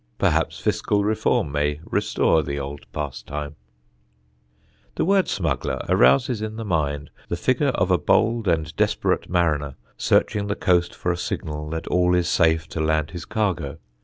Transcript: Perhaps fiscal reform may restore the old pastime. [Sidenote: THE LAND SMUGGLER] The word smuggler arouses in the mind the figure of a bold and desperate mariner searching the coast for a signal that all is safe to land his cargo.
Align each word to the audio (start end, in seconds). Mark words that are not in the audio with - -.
Perhaps 0.17 0.57
fiscal 0.59 1.03
reform 1.03 1.51
may 1.51 1.79
restore 1.85 2.41
the 2.41 2.57
old 2.57 2.91
pastime. 2.91 3.53
[Sidenote: 3.53 4.15
THE 4.15 4.23
LAND 4.23 4.47
SMUGGLER] 4.47 4.93
The 4.95 5.05
word 5.05 5.27
smuggler 5.87 5.95
arouses 5.95 6.41
in 6.41 6.55
the 6.55 6.65
mind 6.65 7.11
the 7.29 7.35
figure 7.37 7.67
of 7.67 7.91
a 7.91 7.99
bold 7.99 8.47
and 8.47 8.75
desperate 8.75 9.29
mariner 9.29 9.75
searching 9.97 10.47
the 10.47 10.55
coast 10.55 10.95
for 10.95 11.11
a 11.11 11.17
signal 11.17 11.69
that 11.69 11.85
all 11.85 12.15
is 12.15 12.27
safe 12.27 12.67
to 12.69 12.81
land 12.81 13.11
his 13.11 13.25
cargo. 13.25 13.77